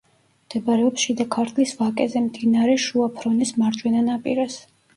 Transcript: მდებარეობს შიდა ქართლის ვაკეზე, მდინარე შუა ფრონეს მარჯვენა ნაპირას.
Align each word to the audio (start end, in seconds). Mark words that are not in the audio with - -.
მდებარეობს 0.45 1.03
შიდა 1.07 1.27
ქართლის 1.35 1.75
ვაკეზე, 1.83 2.25
მდინარე 2.29 2.81
შუა 2.87 3.13
ფრონეს 3.21 3.55
მარჯვენა 3.61 4.05
ნაპირას. 4.13 4.61